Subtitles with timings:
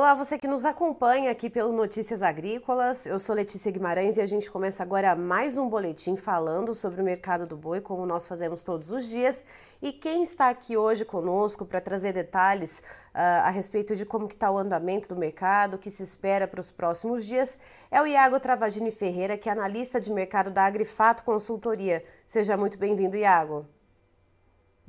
[0.00, 3.04] Olá, você que nos acompanha aqui pelo Notícias Agrícolas.
[3.04, 7.04] Eu sou Letícia Guimarães e a gente começa agora mais um boletim falando sobre o
[7.04, 9.44] mercado do boi, como nós fazemos todos os dias.
[9.82, 14.50] E quem está aqui hoje conosco para trazer detalhes uh, a respeito de como está
[14.50, 17.58] o andamento do mercado, o que se espera para os próximos dias,
[17.90, 22.02] é o Iago Travagini Ferreira, que é analista de mercado da Agrifato Consultoria.
[22.26, 23.66] Seja muito bem-vindo, Iago.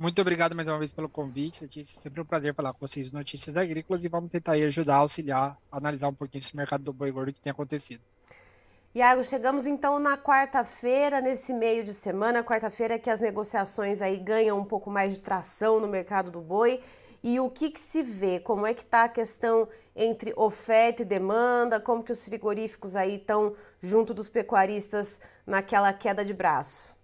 [0.02, 1.96] Muito obrigado mais uma vez pelo convite, Letícia.
[1.96, 6.08] Sempre um prazer falar com vocês notícias agrícolas e vamos tentar aí ajudar, auxiliar, analisar
[6.08, 8.02] um pouquinho esse mercado do boi gordo que tem acontecido.
[8.92, 14.58] Iago, chegamos então na quarta-feira, nesse meio de semana, quarta-feira que as negociações aí ganham
[14.58, 16.80] um pouco mais de tração no mercado do boi.
[17.22, 18.40] E o que, que se vê?
[18.40, 21.78] Como é que está a questão entre oferta e demanda?
[21.78, 27.00] Como que os frigoríficos aí estão junto dos pecuaristas naquela queda de braço?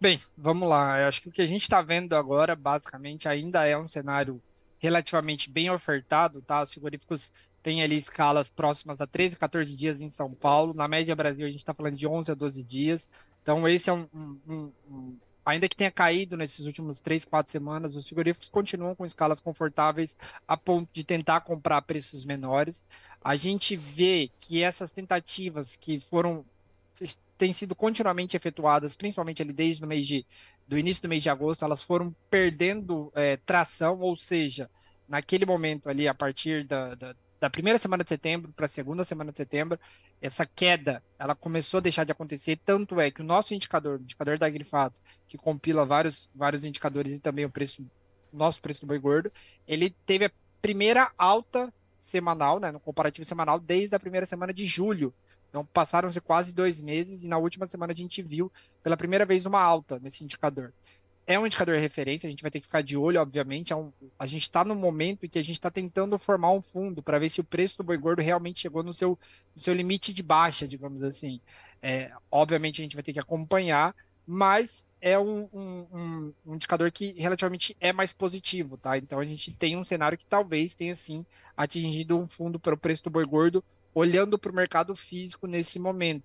[0.00, 1.00] Bem, vamos lá.
[1.00, 4.40] Eu acho que o que a gente está vendo agora, basicamente, ainda é um cenário
[4.78, 6.62] relativamente bem ofertado, tá?
[6.62, 7.32] Os frigoríficos
[7.64, 10.72] têm ali escalas próximas a 13, 14 dias em São Paulo.
[10.72, 13.10] Na média Brasil, a gente está falando de 11 a 12 dias.
[13.42, 17.96] Então, esse é um, um, um, Ainda que tenha caído nesses últimos 3, 4 semanas,
[17.96, 22.84] os frigoríficos continuam com escalas confortáveis a ponto de tentar comprar preços menores.
[23.24, 26.44] A gente vê que essas tentativas que foram
[27.38, 30.26] têm sido continuamente efetuadas, principalmente ali desde o mês de,
[30.66, 34.68] do início do mês de agosto, elas foram perdendo é, tração, ou seja,
[35.08, 39.04] naquele momento ali, a partir da, da, da primeira semana de setembro para a segunda
[39.04, 39.78] semana de setembro,
[40.20, 44.02] essa queda, ela começou a deixar de acontecer, tanto é que o nosso indicador, o
[44.02, 44.96] indicador da Agrifato,
[45.28, 47.86] que compila vários, vários indicadores e também o preço,
[48.32, 49.32] nosso preço do boi gordo,
[49.66, 54.64] ele teve a primeira alta semanal, né, no comparativo semanal, desde a primeira semana de
[54.64, 55.14] julho
[55.48, 59.46] então passaram-se quase dois meses e na última semana a gente viu pela primeira vez
[59.46, 60.72] uma alta nesse indicador.
[61.26, 63.72] É um indicador de referência, a gente vai ter que ficar de olho, obviamente.
[63.72, 66.62] É um, a gente está no momento em que a gente está tentando formar um
[66.62, 69.18] fundo para ver se o preço do boi gordo realmente chegou no seu,
[69.54, 71.38] no seu limite de baixa, digamos assim.
[71.82, 73.94] É, obviamente a gente vai ter que acompanhar,
[74.26, 78.98] mas é um, um, um, indicador que relativamente é mais positivo, tá?
[78.98, 81.24] Então a gente tem um cenário que talvez tenha sim
[81.56, 83.62] atingido um fundo para o preço do boi gordo
[83.98, 86.24] olhando para o mercado físico nesse momento.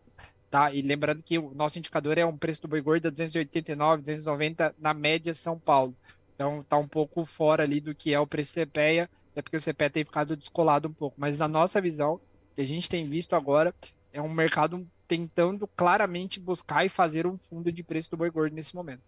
[0.50, 0.72] Tá?
[0.72, 4.76] E lembrando que o nosso indicador é um preço do boi gordo a 289, 290
[4.78, 5.96] na média São Paulo.
[6.36, 9.62] Então está um pouco fora ali do que é o preço CPEA, até porque o
[9.62, 11.16] CPEA tem ficado descolado um pouco.
[11.20, 12.22] Mas na nossa visão,
[12.56, 13.74] que a gente tem visto agora,
[14.12, 18.54] é um mercado tentando claramente buscar e fazer um fundo de preço do boi gordo
[18.54, 19.02] nesse momento.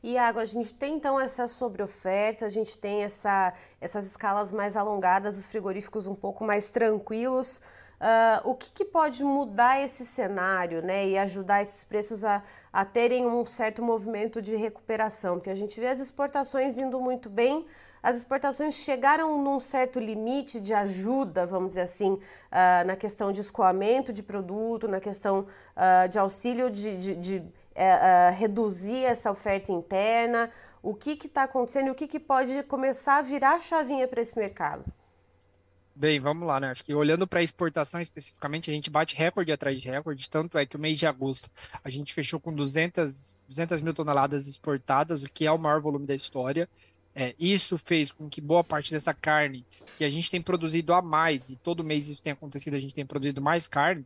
[0.00, 5.36] Iago, a gente tem então essa sobreoferta, a gente tem essa, essas escalas mais alongadas,
[5.36, 7.60] os frigoríficos um pouco mais tranquilos.
[7.98, 12.84] Uh, o que, que, pode mudar esse cenário né, e ajudar esses preços a, a,
[12.84, 15.36] terem um certo movimento de recuperação?
[15.36, 17.64] Porque a gente vê as exportações indo muito bem,
[18.02, 23.40] as exportações chegaram num certo limite de ajuda, vamos dizer assim, uh, na questão de
[23.40, 29.72] escoamento de produto, na questão uh, de auxílio de, de, de uh, reduzir essa oferta
[29.72, 30.50] interna.
[30.82, 34.20] O que está acontecendo e o que, que pode começar a virar a chavinha para
[34.20, 34.84] esse mercado?
[35.98, 36.70] Bem, vamos lá, né?
[36.70, 40.58] Acho que olhando para a exportação especificamente, a gente bate recorde atrás de recorde, tanto
[40.58, 41.50] é que o mês de agosto
[41.82, 46.06] a gente fechou com 200, 200 mil toneladas exportadas, o que é o maior volume
[46.06, 46.68] da história.
[47.14, 49.64] É, isso fez com que boa parte dessa carne
[49.96, 52.94] que a gente tem produzido a mais, e todo mês isso tem acontecido, a gente
[52.94, 54.04] tem produzido mais carne,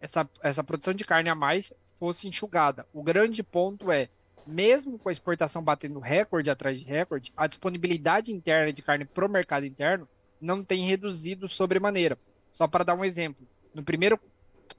[0.00, 2.84] essa, essa produção de carne a mais fosse enxugada.
[2.92, 4.08] O grande ponto é,
[4.44, 9.24] mesmo com a exportação batendo recorde atrás de recorde, a disponibilidade interna de carne para
[9.24, 10.08] o mercado interno
[10.40, 12.18] não tem reduzido sobremaneira.
[12.50, 14.18] Só para dar um exemplo, no primeiro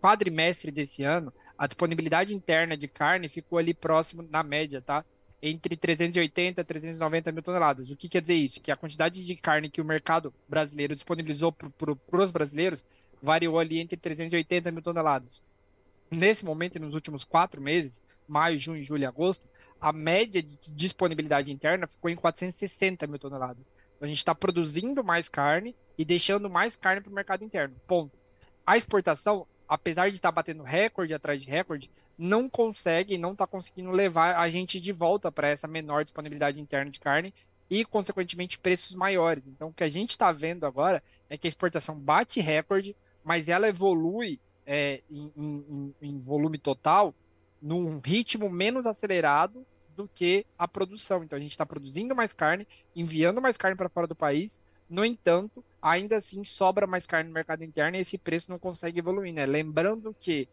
[0.02, 5.04] quadrimestre desse ano, a disponibilidade interna de carne ficou ali próximo, na média, tá?
[5.42, 7.90] Entre 380 e 390 mil toneladas.
[7.90, 8.60] O que quer dizer isso?
[8.60, 12.86] Que a quantidade de carne que o mercado brasileiro disponibilizou para os brasileiros
[13.22, 15.42] variou ali entre 380 mil toneladas.
[16.12, 19.48] Nesse momento, nos últimos quatro meses, maio, junho, julho e agosto,
[19.80, 23.66] a média de disponibilidade interna ficou em 460 mil toneladas.
[24.02, 27.76] A gente está produzindo mais carne e deixando mais carne para o mercado interno.
[27.88, 28.18] Ponto.
[28.66, 33.48] A exportação, apesar de estar tá batendo recorde atrás de recorde, não consegue, não está
[33.48, 37.34] conseguindo levar a gente de volta para essa menor disponibilidade interna de carne
[37.70, 39.44] e, consequentemente, preços maiores.
[39.48, 43.48] Então, o que a gente está vendo agora é que a exportação bate recorde, mas
[43.48, 47.14] ela evolui é, em, em, em volume total
[47.62, 49.66] num ritmo menos acelerado
[50.00, 51.24] do que a produção.
[51.24, 52.66] Então a gente está produzindo mais carne,
[52.96, 54.62] enviando mais carne para fora do país.
[54.90, 59.00] No entanto, ainda assim sobra mais carne no mercado interno e esse preço não consegue
[59.00, 59.46] evoluir, né?
[59.46, 60.48] Lembrando que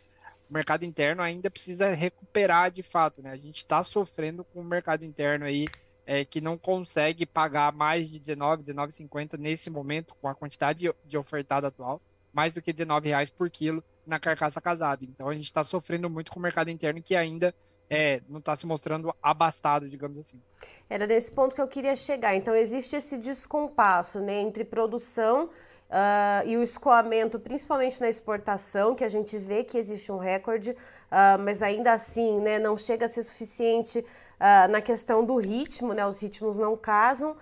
[0.50, 3.31] o mercado interno ainda precisa recuperar de fato, né?
[3.31, 5.66] A gente está sofrendo com o mercado interno aí
[6.04, 11.16] é, que não consegue pagar mais de 19, 19,50 nesse momento, com a quantidade de,
[11.16, 12.02] ofertada atual,
[12.32, 15.04] mais do que 19 reais por quilo na carcaça casada.
[15.04, 17.54] Então a gente está sofrendo muito com o mercado interno que ainda
[17.88, 20.41] é, não está se mostrando abastado, digamos assim.
[20.88, 22.35] Era nesse ponto que eu queria chegar.
[22.35, 25.50] Então existe esse descompasso né, entre produção
[25.88, 30.73] Uh, e o escoamento, principalmente na exportação, que a gente vê que existe um recorde,
[30.73, 35.94] uh, mas ainda assim né, não chega a ser suficiente uh, na questão do ritmo,
[35.94, 37.37] né, os ritmos não casam.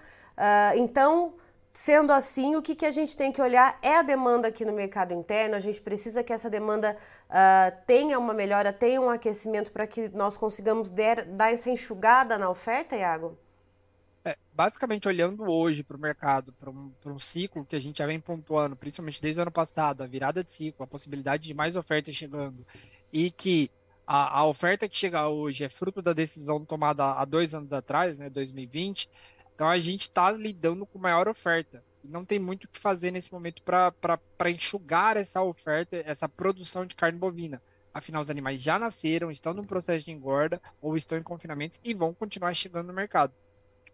[0.76, 1.35] então,
[1.75, 4.73] sendo assim, o que, que a gente tem que olhar é a demanda aqui no
[4.73, 6.97] mercado interno, a gente precisa que essa demanda
[7.85, 12.49] tenha uma melhora, tenha um aquecimento para que nós consigamos der, dar essa enxugada na
[12.49, 13.37] oferta, Iago?
[14.25, 18.06] É, basicamente, olhando hoje para o mercado, para um, um, ciclo que a gente já
[18.06, 21.75] vem pontuando, principalmente desde o ano passado, a virada de ciclo, a possibilidade de mais
[21.75, 22.65] ofertas chegando,
[23.12, 23.69] e que
[24.06, 28.17] a, a oferta que chega hoje é fruto da decisão tomada há dois anos atrás,
[28.17, 29.11] né, 2020,
[29.54, 31.82] então a gente está lidando com maior oferta.
[32.02, 36.94] Não tem muito o que fazer nesse momento para enxugar essa oferta, essa produção de
[36.94, 37.62] carne bovina.
[37.92, 41.94] Afinal, os animais já nasceram, estão no processo de engorda ou estão em confinamentos e
[41.94, 43.32] vão continuar chegando no mercado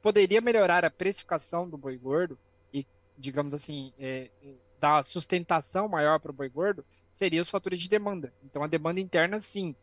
[0.00, 2.38] poderia melhorar a precificação do boi gordo
[2.72, 2.86] e,
[3.16, 4.30] digamos assim, é,
[4.78, 8.32] dar sustentação maior para o boi gordo, seria os fatores de demanda.
[8.42, 9.78] Então, a demanda interna, sim, que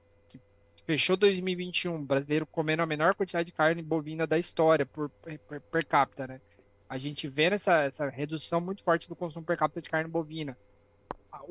[0.88, 5.86] fechou 2021, brasileiro comendo a menor quantidade de carne bovina da história por, per, per
[5.86, 6.42] capita, né?
[6.90, 10.58] A gente vê essa, essa redução muito forte do consumo per capita de carne bovina.
[11.30, 11.42] A,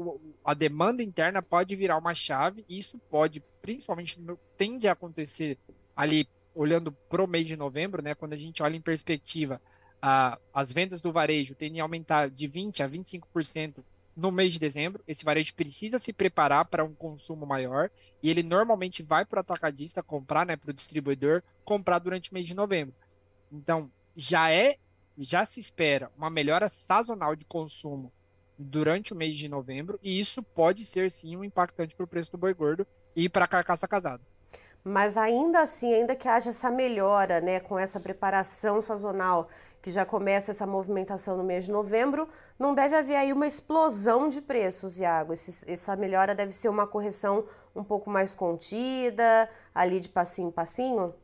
[0.46, 4.18] a demanda interna pode virar uma chave, e isso pode, principalmente,
[4.56, 5.58] tende a acontecer
[5.94, 9.60] ali olhando para o mês de novembro, né, quando a gente olha em perspectiva
[10.00, 13.84] a, as vendas do varejo tendem a aumentar de 20% a 25%
[14.16, 17.90] no mês de dezembro, esse varejo precisa se preparar para um consumo maior
[18.22, 22.34] e ele normalmente vai para o atacadista comprar, né, para o distribuidor comprar durante o
[22.34, 22.94] mês de novembro.
[23.52, 24.76] Então, já é,
[25.18, 28.10] já se espera uma melhora sazonal de consumo
[28.58, 32.32] durante o mês de novembro e isso pode ser sim um impactante para o preço
[32.32, 34.24] do boi gordo e para a carcaça casada
[34.88, 39.48] mas ainda assim, ainda que haja essa melhora, né, com essa preparação sazonal,
[39.86, 42.28] que já começa essa movimentação no mês de novembro,
[42.58, 45.32] não deve haver aí uma explosão de preços, Iago.
[45.32, 50.50] Esse, essa melhora deve ser uma correção um pouco mais contida, ali de passinho em
[50.50, 51.14] passinho?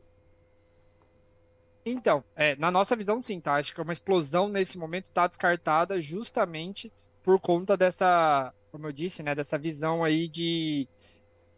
[1.85, 3.55] Então, é, na nossa visão, sim, tá?
[3.55, 6.89] Acho que uma explosão nesse momento está descartada justamente
[7.21, 10.87] por conta dessa, como eu disse, né, dessa visão aí de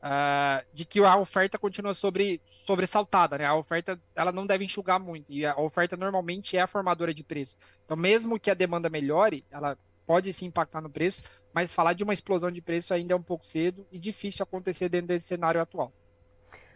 [0.06, 3.46] uh, de que a oferta continua sobre, sobressaltada, né?
[3.46, 7.24] A oferta ela não deve enxugar muito e a oferta normalmente é a formadora de
[7.24, 7.57] preço.
[7.84, 12.04] Então, mesmo que a demanda melhore, ela pode se impactar no preço, mas falar de
[12.04, 15.60] uma explosão de preço ainda é um pouco cedo e difícil acontecer dentro desse cenário
[15.60, 15.92] atual.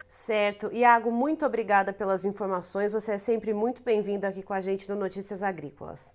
[0.08, 0.74] Certo.
[0.74, 2.94] Iago, muito obrigada pelas informações.
[2.94, 6.12] Você é sempre muito bem-vindo aqui com a gente no Notícias Agrícolas.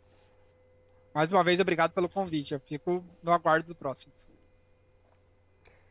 [1.14, 2.54] Mais uma vez, obrigado pelo convite.
[2.54, 4.12] Eu fico no aguardo do próximo.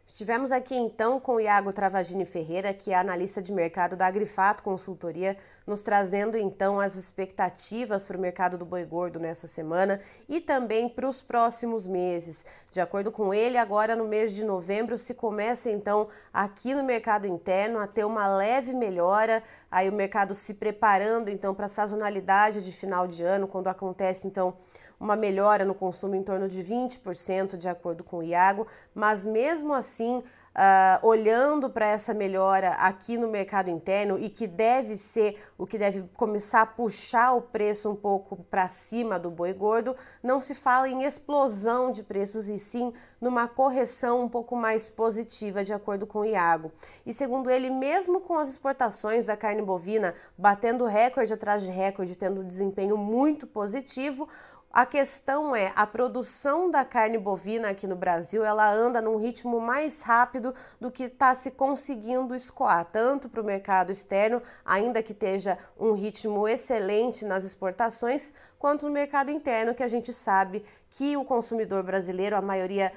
[0.06, 4.62] Estivemos aqui então com o Iago Travagini Ferreira, que é analista de mercado da Agrifato
[4.62, 10.42] Consultoria, nos trazendo então as expectativas para o mercado do boi gordo nessa semana e
[10.42, 12.46] também para os próximos meses.
[12.70, 17.26] De acordo com ele, agora no mês de novembro se começa então aqui no mercado
[17.26, 19.42] interno a ter uma leve melhora,
[19.72, 24.28] aí o mercado se preparando então para a sazonalidade de final de ano, quando acontece
[24.28, 24.54] então
[25.04, 29.74] uma melhora no consumo em torno de 20%, de acordo com o Iago, mas mesmo
[29.74, 35.66] assim, Uh, olhando para essa melhora aqui no mercado interno e que deve ser o
[35.66, 40.40] que deve começar a puxar o preço um pouco para cima do boi gordo, não
[40.40, 45.74] se fala em explosão de preços e sim numa correção um pouco mais positiva, de
[45.74, 46.72] acordo com o Iago.
[47.04, 52.16] E segundo ele, mesmo com as exportações da carne bovina batendo recorde atrás de recorde,
[52.16, 54.30] tendo um desempenho muito positivo,
[54.74, 59.62] a questão é, a produção da carne bovina aqui no Brasil, ela anda num ritmo
[59.62, 65.12] mais rápido do que está se conseguindo escoar, tanto para o mercado externo, ainda que
[65.12, 71.18] esteja um ritmo excelente nas exportações, quanto no mercado interno, que a gente sabe que
[71.18, 72.94] o consumidor brasileiro, a maioria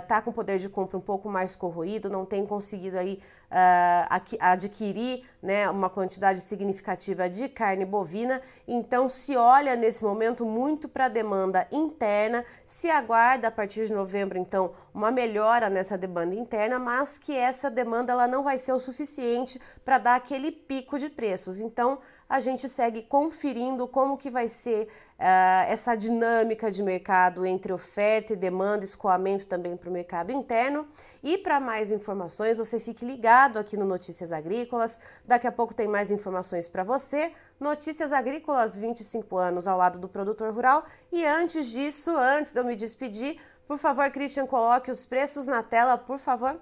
[0.00, 3.22] está ah, uh, com poder de compra um pouco mais corroído, não tem conseguido aí
[3.48, 8.42] uh, adquirir né, uma quantidade significativa de carne bovina.
[8.66, 13.92] Então, se olha nesse momento muito para a demanda interna, se aguarda a partir de
[13.92, 18.72] novembro, então, uma melhora nessa demanda interna, mas que essa demanda ela não vai ser
[18.72, 21.60] o suficiente para dar aquele pico de preços.
[21.60, 24.88] Então, a gente segue conferindo como que vai ser
[25.18, 30.86] uh, essa dinâmica de mercado entre oferta e demanda, escoamento também para o mercado interno.
[31.22, 35.00] E para mais informações, você fique ligado aqui no Notícias Agrícolas.
[35.24, 37.32] Daqui a pouco tem mais informações para você.
[37.60, 40.84] Notícias Agrícolas, 25 anos ao lado do produtor rural.
[41.12, 45.62] E antes disso, antes de eu me despedir, por favor, Christian, coloque os preços na
[45.62, 46.60] tela, por favor.